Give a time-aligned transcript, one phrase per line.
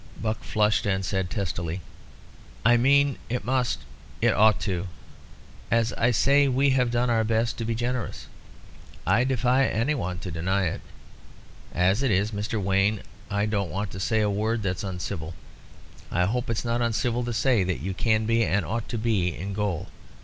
[0.19, 1.79] Buck flushed and said testily
[2.65, 3.81] "I mean it must
[4.19, 4.87] it ought to.
[5.69, 8.25] As I say, we've done our best to be generous;
[9.05, 10.81] I defy any one to deny it.
[11.71, 12.59] As it is, Mr.
[12.59, 15.35] Wayne, I don't want to say a word that's uncivil.
[16.09, 19.27] I hope it's not uncivil to say that you can be, and ought to be,
[19.37, 19.87] in gaol.